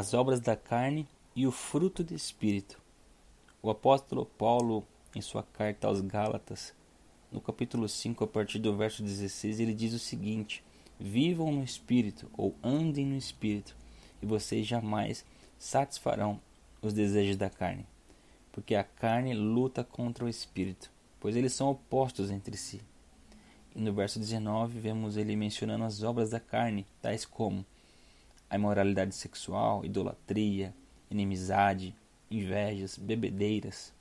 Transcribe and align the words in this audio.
as 0.00 0.14
obras 0.14 0.40
da 0.40 0.56
carne 0.56 1.06
e 1.36 1.46
o 1.46 1.52
fruto 1.52 2.02
do 2.02 2.14
Espírito. 2.14 2.80
O 3.62 3.68
apóstolo 3.68 4.24
Paulo, 4.24 4.82
em 5.14 5.20
sua 5.20 5.42
carta 5.42 5.88
aos 5.88 6.00
Gálatas, 6.00 6.72
no 7.30 7.38
capítulo 7.38 7.86
5, 7.86 8.24
a 8.24 8.26
partir 8.26 8.60
do 8.60 8.74
verso 8.74 9.02
16, 9.02 9.60
ele 9.60 9.74
diz 9.74 9.92
o 9.92 9.98
seguinte: 9.98 10.64
Vivam 10.98 11.52
no 11.52 11.62
Espírito, 11.62 12.30
ou 12.32 12.54
andem 12.64 13.04
no 13.04 13.14
Espírito, 13.14 13.76
e 14.22 14.26
vocês 14.26 14.66
jamais 14.66 15.22
satisfarão 15.58 16.40
os 16.80 16.94
desejos 16.94 17.36
da 17.36 17.50
carne, 17.50 17.84
porque 18.52 18.74
a 18.74 18.82
carne 18.82 19.34
luta 19.34 19.84
contra 19.84 20.24
o 20.24 20.30
Espírito, 20.30 20.90
pois 21.20 21.36
eles 21.36 21.52
são 21.52 21.68
opostos 21.68 22.30
entre 22.30 22.56
si. 22.56 22.80
E 23.76 23.78
no 23.82 23.92
verso 23.92 24.18
19, 24.18 24.80
vemos 24.80 25.18
ele 25.18 25.36
mencionando 25.36 25.84
as 25.84 26.02
obras 26.02 26.30
da 26.30 26.40
carne, 26.40 26.86
tais 27.02 27.26
como 27.26 27.66
a 28.50 28.56
imoralidade 28.56 29.14
sexual, 29.14 29.84
idolatria, 29.84 30.74
inimizade, 31.08 31.94
invejas, 32.28 32.98
bebedeiras, 32.98 33.94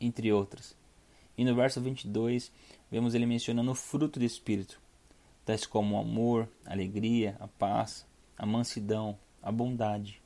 entre 0.00 0.32
outras. 0.32 0.76
E 1.36 1.44
no 1.44 1.54
verso 1.54 1.80
22, 1.80 2.52
vemos 2.90 3.14
ele 3.14 3.26
mencionando 3.26 3.70
o 3.70 3.74
fruto 3.74 4.20
do 4.20 4.24
Espírito, 4.24 4.80
tais 5.44 5.66
como 5.66 5.96
o 5.96 5.98
amor, 5.98 6.48
a 6.64 6.72
alegria, 6.72 7.36
a 7.40 7.48
paz, 7.48 8.06
a 8.38 8.46
mansidão, 8.46 9.18
a 9.42 9.50
bondade. 9.50 10.20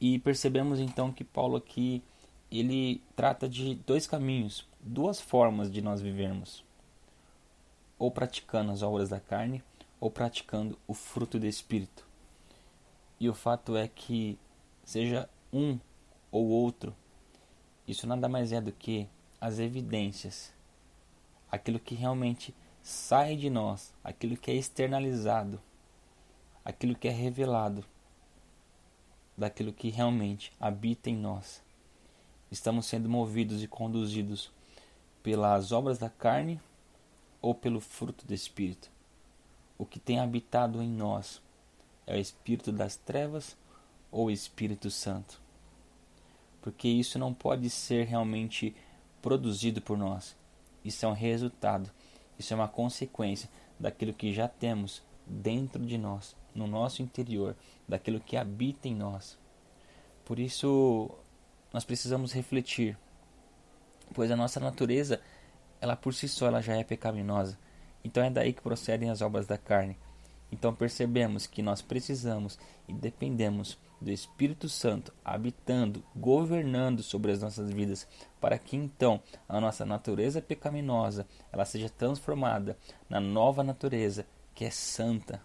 E 0.00 0.18
percebemos 0.18 0.80
então 0.80 1.12
que 1.12 1.24
Paulo 1.24 1.56
aqui 1.56 2.02
ele 2.50 3.02
trata 3.14 3.48
de 3.48 3.74
dois 3.74 4.06
caminhos, 4.06 4.66
duas 4.80 5.20
formas 5.20 5.70
de 5.70 5.80
nós 5.80 6.00
vivermos: 6.00 6.64
ou 7.98 8.10
praticando 8.10 8.72
as 8.72 8.82
obras 8.82 9.08
da 9.08 9.20
carne, 9.20 9.62
ou 10.00 10.10
praticando 10.10 10.78
o 10.86 10.94
fruto 10.94 11.38
do 11.38 11.46
Espírito. 11.46 12.11
E 13.22 13.28
o 13.28 13.34
fato 13.34 13.76
é 13.76 13.86
que, 13.86 14.36
seja 14.82 15.30
um 15.52 15.78
ou 16.32 16.44
outro, 16.44 16.92
isso 17.86 18.04
nada 18.04 18.28
mais 18.28 18.50
é 18.50 18.60
do 18.60 18.72
que 18.72 19.08
as 19.40 19.60
evidências, 19.60 20.52
aquilo 21.48 21.78
que 21.78 21.94
realmente 21.94 22.52
sai 22.82 23.36
de 23.36 23.48
nós, 23.48 23.94
aquilo 24.02 24.36
que 24.36 24.50
é 24.50 24.54
externalizado, 24.54 25.62
aquilo 26.64 26.96
que 26.96 27.06
é 27.06 27.12
revelado, 27.12 27.84
daquilo 29.38 29.72
que 29.72 29.88
realmente 29.88 30.52
habita 30.58 31.08
em 31.08 31.16
nós. 31.16 31.62
Estamos 32.50 32.86
sendo 32.86 33.08
movidos 33.08 33.62
e 33.62 33.68
conduzidos 33.68 34.50
pelas 35.22 35.70
obras 35.70 35.96
da 35.96 36.10
carne 36.10 36.60
ou 37.40 37.54
pelo 37.54 37.78
fruto 37.78 38.26
do 38.26 38.34
Espírito. 38.34 38.90
O 39.78 39.86
que 39.86 40.00
tem 40.00 40.18
habitado 40.18 40.82
em 40.82 40.90
nós 40.90 41.40
é 42.12 42.18
o 42.18 42.20
espírito 42.20 42.70
das 42.72 42.96
trevas 42.96 43.56
ou 44.10 44.26
o 44.26 44.30
Espírito 44.30 44.90
Santo? 44.90 45.40
Porque 46.60 46.88
isso 46.88 47.18
não 47.18 47.32
pode 47.32 47.68
ser 47.70 48.06
realmente 48.06 48.74
produzido 49.20 49.80
por 49.80 49.96
nós. 49.96 50.36
Isso 50.84 51.04
é 51.04 51.08
um 51.08 51.12
resultado, 51.12 51.90
isso 52.38 52.52
é 52.52 52.56
uma 52.56 52.68
consequência 52.68 53.48
daquilo 53.78 54.12
que 54.12 54.32
já 54.32 54.48
temos 54.48 55.02
dentro 55.26 55.84
de 55.84 55.96
nós, 55.96 56.36
no 56.54 56.66
nosso 56.66 57.02
interior, 57.02 57.56
daquilo 57.88 58.20
que 58.20 58.36
habita 58.36 58.88
em 58.88 58.94
nós. 58.94 59.38
Por 60.24 60.38
isso, 60.38 61.10
nós 61.72 61.84
precisamos 61.84 62.32
refletir, 62.32 62.96
pois 64.14 64.30
a 64.30 64.36
nossa 64.36 64.60
natureza, 64.60 65.20
ela 65.80 65.96
por 65.96 66.14
si 66.14 66.28
só 66.28 66.46
ela 66.46 66.60
já 66.60 66.76
é 66.76 66.84
pecaminosa. 66.84 67.58
Então 68.04 68.22
é 68.22 68.30
daí 68.30 68.52
que 68.52 68.62
procedem 68.62 69.10
as 69.10 69.20
obras 69.20 69.46
da 69.46 69.56
carne. 69.56 69.96
Então 70.52 70.74
percebemos 70.74 71.46
que 71.46 71.62
nós 71.62 71.80
precisamos 71.80 72.58
e 72.86 72.92
dependemos 72.92 73.78
do 73.98 74.10
Espírito 74.10 74.68
Santo 74.68 75.12
habitando, 75.24 76.04
governando 76.14 77.02
sobre 77.02 77.32
as 77.32 77.40
nossas 77.40 77.70
vidas, 77.70 78.06
para 78.40 78.58
que 78.58 78.76
então 78.76 79.22
a 79.48 79.60
nossa 79.60 79.86
natureza 79.86 80.42
pecaminosa 80.42 81.26
ela 81.50 81.64
seja 81.64 81.88
transformada 81.88 82.76
na 83.08 83.18
nova 83.18 83.64
natureza 83.64 84.26
que 84.54 84.64
é 84.64 84.70
santa. 84.70 85.40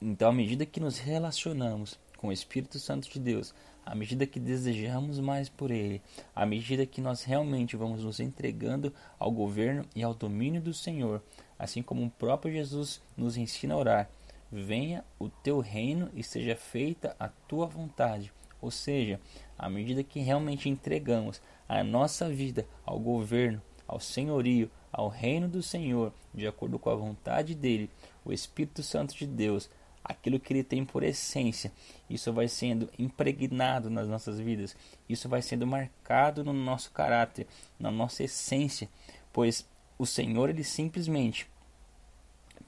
Então, 0.00 0.30
à 0.30 0.32
medida 0.32 0.64
que 0.64 0.80
nos 0.80 0.98
relacionamos 0.98 1.98
com 2.16 2.28
o 2.28 2.32
Espírito 2.32 2.78
Santo 2.78 3.08
de 3.10 3.18
Deus, 3.18 3.54
à 3.84 3.94
medida 3.94 4.26
que 4.26 4.40
desejamos 4.40 5.20
mais 5.20 5.48
por 5.48 5.70
Ele, 5.70 6.02
à 6.34 6.44
medida 6.44 6.84
que 6.84 7.00
nós 7.00 7.22
realmente 7.22 7.76
vamos 7.76 8.02
nos 8.02 8.18
entregando 8.18 8.92
ao 9.18 9.30
governo 9.30 9.84
e 9.94 10.02
ao 10.02 10.12
domínio 10.12 10.60
do 10.60 10.74
Senhor, 10.74 11.22
assim 11.58 11.82
como 11.82 12.04
o 12.04 12.10
próprio 12.10 12.52
Jesus 12.52 13.00
nos 13.16 13.36
ensina 13.36 13.74
a 13.74 13.78
orar: 13.78 14.10
Venha 14.50 15.04
o 15.18 15.28
teu 15.28 15.60
reino 15.60 16.10
e 16.14 16.22
seja 16.22 16.56
feita 16.56 17.14
a 17.18 17.28
tua 17.28 17.66
vontade. 17.66 18.32
Ou 18.60 18.70
seja, 18.70 19.20
à 19.58 19.68
medida 19.68 20.02
que 20.02 20.20
realmente 20.20 20.68
entregamos 20.68 21.40
a 21.68 21.84
nossa 21.84 22.28
vida 22.28 22.66
ao 22.84 22.98
governo, 22.98 23.62
ao 23.86 24.00
senhorio, 24.00 24.70
ao 24.92 25.08
reino 25.08 25.48
do 25.48 25.62
Senhor, 25.62 26.12
de 26.34 26.46
acordo 26.46 26.78
com 26.78 26.90
a 26.90 26.94
vontade 26.94 27.54
dele, 27.54 27.90
o 28.24 28.32
Espírito 28.32 28.82
Santo 28.82 29.14
de 29.14 29.26
Deus 29.26 29.70
aquilo 30.08 30.38
que 30.38 30.52
ele 30.52 30.62
tem 30.62 30.84
por 30.84 31.02
essência. 31.02 31.72
Isso 32.08 32.32
vai 32.32 32.48
sendo 32.48 32.88
impregnado 32.98 33.90
nas 33.90 34.08
nossas 34.08 34.38
vidas, 34.38 34.76
isso 35.08 35.28
vai 35.28 35.42
sendo 35.42 35.66
marcado 35.66 36.44
no 36.44 36.52
nosso 36.52 36.90
caráter, 36.92 37.46
na 37.78 37.90
nossa 37.90 38.22
essência, 38.22 38.88
pois 39.32 39.66
o 39.98 40.06
Senhor 40.06 40.48
ele 40.48 40.62
simplesmente 40.62 41.48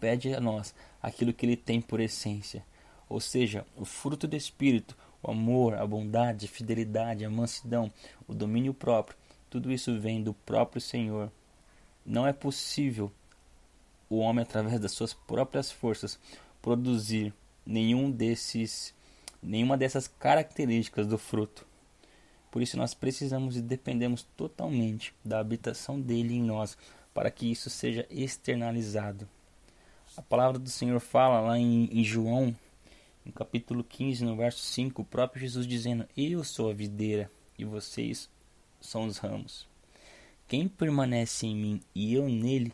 pede 0.00 0.34
a 0.34 0.41
nós 0.41 0.75
aquilo 1.00 1.32
que 1.32 1.47
ele 1.47 1.56
tem 1.56 1.81
por 1.81 2.00
essência, 2.00 2.65
ou 3.09 3.21
seja, 3.21 3.65
o 3.76 3.84
fruto 3.84 4.26
do 4.26 4.37
espírito, 4.37 4.97
o 5.22 5.31
amor, 5.31 5.75
a 5.75 5.87
bondade, 5.87 6.47
a 6.47 6.49
fidelidade, 6.49 7.25
a 7.25 7.31
mansidão, 7.31 7.91
o 8.26 8.34
domínio 8.34 8.75
próprio, 8.75 9.16
tudo 9.49 9.72
isso 9.72 9.99
vem 9.99 10.22
do 10.22 10.34
próprio 10.34 10.81
Senhor. 10.81 11.32
Não 12.05 12.26
é 12.26 12.32
possível 12.32 13.10
o 14.10 14.19
homem 14.19 14.43
através 14.43 14.81
das 14.81 14.93
suas 14.93 15.12
próprias 15.12 15.70
forças 15.70 16.19
produzir 16.63 17.33
nenhum 17.65 18.11
desses 18.11 18.95
nenhuma 19.43 19.77
dessas 19.77 20.09
características 20.09 21.07
do 21.07 21.17
fruto. 21.17 21.67
Por 22.51 22.63
isso 22.63 22.77
nós 22.77 22.95
precisamos 22.95 23.57
e 23.57 23.63
dependemos 23.63 24.27
totalmente 24.37 25.15
da 25.25 25.39
habitação 25.39 26.01
dele 26.01 26.35
em 26.35 26.43
nós 26.43 26.77
para 27.15 27.31
que 27.31 27.51
isso 27.51 27.71
seja 27.71 28.07
externalizado. 28.11 29.29
A 30.17 30.23
palavra 30.23 30.59
do 30.59 30.69
Senhor 30.69 30.99
fala 30.99 31.41
lá 31.41 31.59
em, 31.59 31.85
em 31.93 32.03
João, 32.03 32.57
no 33.25 33.33
capítulo 33.33 33.85
15, 33.85 34.25
no 34.25 34.37
verso 34.37 34.61
5, 34.61 35.03
o 35.03 35.05
próprio 35.05 35.41
Jesus 35.41 35.67
dizendo: 35.67 36.09
Eu 36.17 36.43
sou 36.43 36.71
a 36.71 36.75
videira 36.75 37.31
e 37.59 37.65
vocês 37.65 38.29
são 38.81 39.05
os 39.07 39.19
ramos. 39.19 39.69
Quem 40.49 40.67
permanece 40.67 41.47
em 41.47 41.55
mim 41.55 41.81
e 41.95 42.15
eu 42.15 42.29
nele, 42.29 42.73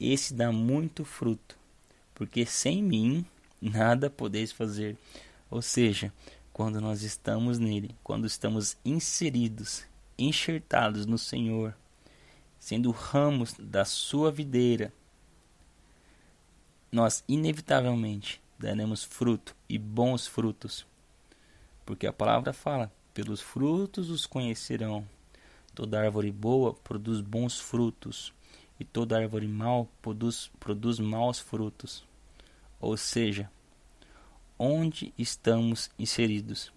esse 0.00 0.32
dá 0.32 0.50
muito 0.50 1.04
fruto, 1.04 1.58
porque 2.20 2.44
sem 2.44 2.82
mim 2.82 3.24
nada 3.62 4.10
podeis 4.10 4.52
fazer. 4.52 4.94
Ou 5.50 5.62
seja, 5.62 6.12
quando 6.52 6.78
nós 6.78 7.02
estamos 7.02 7.58
nele, 7.58 7.96
quando 8.04 8.26
estamos 8.26 8.76
inseridos, 8.84 9.86
enxertados 10.18 11.06
no 11.06 11.16
Senhor, 11.16 11.74
sendo 12.58 12.90
ramos 12.90 13.54
da 13.58 13.86
sua 13.86 14.30
videira, 14.30 14.92
nós 16.92 17.24
inevitavelmente 17.26 18.38
daremos 18.58 19.02
fruto 19.02 19.56
e 19.66 19.78
bons 19.78 20.26
frutos. 20.26 20.86
Porque 21.86 22.06
a 22.06 22.12
palavra 22.12 22.52
fala: 22.52 22.92
pelos 23.14 23.40
frutos 23.40 24.10
os 24.10 24.26
conhecerão. 24.26 25.08
Toda 25.74 25.98
árvore 25.98 26.30
boa 26.30 26.74
produz 26.74 27.22
bons 27.22 27.58
frutos, 27.58 28.30
e 28.78 28.84
toda 28.84 29.16
árvore 29.16 29.48
mal 29.48 29.88
produz, 30.02 30.50
produz 30.60 30.98
maus 30.98 31.38
frutos. 31.38 32.09
Ou 32.80 32.96
seja, 32.96 33.50
onde 34.58 35.12
estamos 35.16 35.90
inseridos. 35.98 36.72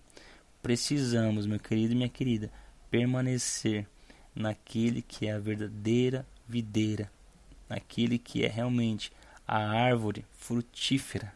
Precisamos, 0.62 1.46
meu 1.46 1.60
querido 1.60 1.94
e 1.94 1.96
minha 1.96 2.10
querida, 2.10 2.52
permanecer 2.90 3.88
naquele 4.36 5.02
que 5.02 5.28
é 5.28 5.34
a 5.34 5.40
verdadeira 5.40 6.26
videira, 6.48 7.12
naquele 7.68 8.18
que 8.18 8.46
é 8.46 8.48
realmente 8.48 9.12
a 9.48 9.58
árvore 9.58 10.26
frutífera. 10.34 11.34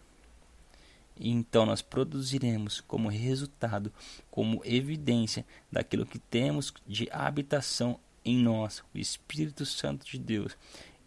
E 1.19 1.29
então 1.29 1.65
nós 1.65 1.81
produziremos 1.81 2.79
como 2.79 3.09
resultado, 3.09 3.91
como 4.29 4.61
evidência 4.63 5.45
daquilo 5.71 6.05
que 6.05 6.19
temos 6.19 6.73
de 6.85 7.09
habitação 7.11 7.99
em 8.23 8.37
nós, 8.37 8.83
o 8.93 8.97
Espírito 8.97 9.65
Santo 9.65 10.05
de 10.05 10.19
Deus. 10.19 10.55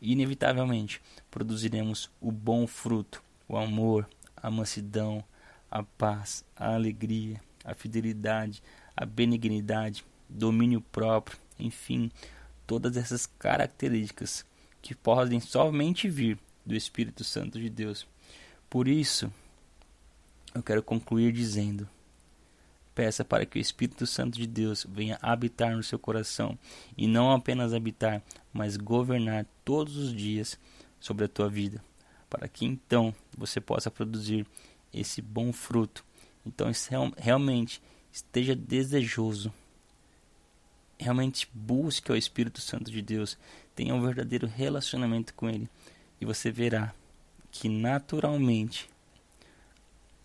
Inevitavelmente 0.02 1.00
produziremos 1.30 2.10
o 2.20 2.32
bom 2.32 2.66
fruto, 2.66 3.22
o 3.50 3.56
amor, 3.56 4.08
a 4.37 4.49
mansidão, 4.49 5.25
a 5.69 5.82
paz, 5.82 6.44
a 6.55 6.73
alegria, 6.73 7.43
a 7.64 7.75
fidelidade, 7.75 8.62
a 8.97 9.05
benignidade, 9.05 10.05
domínio 10.29 10.81
próprio, 10.81 11.37
enfim, 11.58 12.12
todas 12.64 12.97
essas 12.97 13.26
características 13.26 14.47
que 14.81 14.94
podem 14.94 15.41
somente 15.41 16.08
vir 16.08 16.38
do 16.64 16.76
Espírito 16.76 17.25
Santo 17.25 17.58
de 17.58 17.69
Deus. 17.69 18.06
Por 18.69 18.87
isso, 18.87 19.32
eu 20.55 20.62
quero 20.62 20.81
concluir 20.81 21.32
dizendo: 21.32 21.88
peça 22.94 23.25
para 23.25 23.44
que 23.44 23.58
o 23.58 23.61
Espírito 23.61 24.06
Santo 24.06 24.38
de 24.38 24.46
Deus 24.46 24.87
venha 24.88 25.19
habitar 25.20 25.75
no 25.75 25.82
seu 25.82 25.99
coração 25.99 26.56
e 26.96 27.08
não 27.08 27.32
apenas 27.32 27.75
habitar, 27.75 28.23
mas 28.53 28.76
governar 28.76 29.44
todos 29.64 29.96
os 29.96 30.14
dias 30.14 30.56
sobre 31.00 31.25
a 31.25 31.29
tua 31.29 31.49
vida, 31.49 31.82
para 32.31 32.49
que 32.49 32.65
então 32.65 33.12
você 33.37 33.61
possa 33.61 33.91
produzir 33.91 34.47
esse 34.94 35.21
bom 35.21 35.53
fruto. 35.53 36.05
Então, 36.47 36.71
realmente 37.19 37.82
esteja 38.12 38.55
desejoso, 38.56 39.53
realmente 40.99 41.49
busque 41.53 42.11
o 42.11 42.17
Espírito 42.17 42.61
Santo 42.61 42.91
de 42.91 43.03
Deus, 43.03 43.37
tenha 43.75 43.94
um 43.94 44.00
verdadeiro 44.00 44.47
relacionamento 44.47 45.35
com 45.35 45.49
Ele, 45.49 45.69
e 46.21 46.25
você 46.25 46.50
verá 46.50 46.94
que 47.50 47.69
naturalmente 47.69 48.88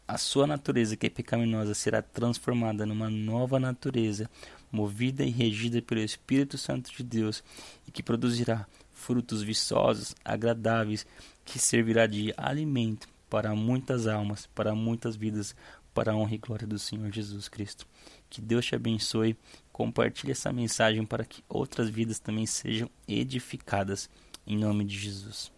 a 0.07 0.17
sua 0.17 0.45
natureza 0.45 0.95
que 0.95 1.07
é 1.07 1.09
pecaminosa 1.09 1.73
será 1.73 2.01
transformada 2.01 2.85
numa 2.85 3.09
nova 3.09 3.59
natureza, 3.59 4.29
movida 4.71 5.23
e 5.23 5.31
regida 5.31 5.81
pelo 5.81 6.01
Espírito 6.01 6.57
Santo 6.57 6.91
de 6.95 7.03
Deus, 7.03 7.43
e 7.87 7.91
que 7.91 8.03
produzirá 8.03 8.67
frutos 8.93 9.41
viçosos, 9.41 10.15
agradáveis, 10.23 11.05
que 11.45 11.59
servirá 11.59 12.07
de 12.07 12.33
alimento 12.35 13.07
para 13.29 13.55
muitas 13.55 14.07
almas, 14.07 14.47
para 14.47 14.75
muitas 14.75 15.15
vidas, 15.15 15.55
para 15.93 16.11
a 16.11 16.15
honra 16.15 16.35
e 16.35 16.37
glória 16.37 16.67
do 16.67 16.77
Senhor 16.77 17.11
Jesus 17.11 17.47
Cristo. 17.47 17.87
Que 18.29 18.41
Deus 18.41 18.65
te 18.65 18.75
abençoe. 18.75 19.37
Compartilhe 19.71 20.31
essa 20.31 20.51
mensagem 20.51 21.05
para 21.05 21.23
que 21.23 21.43
outras 21.47 21.89
vidas 21.89 22.19
também 22.19 22.45
sejam 22.45 22.89
edificadas 23.07 24.09
em 24.45 24.57
nome 24.57 24.83
de 24.83 24.97
Jesus. 24.97 25.54